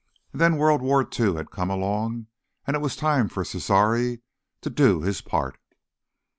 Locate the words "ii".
1.07-1.35